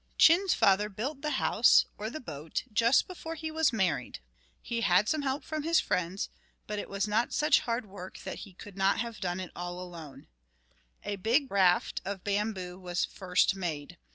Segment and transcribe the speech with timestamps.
[0.17, 4.19] Chin's father built the house, or the boat, just before he was married.
[4.59, 6.27] He had some help from his friends,
[6.65, 9.79] but it was not such hard work that he could not have done it all
[9.79, 10.25] alone.
[11.03, 13.99] A big raft of bamboo was first made.